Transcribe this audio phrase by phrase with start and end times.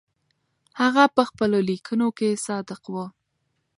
[0.81, 2.95] هغه په خپلو لیکنو کې صادق و.